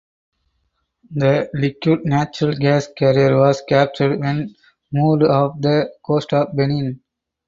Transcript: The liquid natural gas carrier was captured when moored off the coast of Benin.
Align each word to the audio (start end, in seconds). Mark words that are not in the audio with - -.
The 1.11 1.47
liquid 1.53 2.05
natural 2.05 2.55
gas 2.55 2.87
carrier 2.97 3.37
was 3.37 3.61
captured 3.69 4.19
when 4.19 4.55
moored 4.91 5.21
off 5.21 5.61
the 5.61 5.93
coast 6.03 6.33
of 6.33 6.55
Benin. 6.55 7.01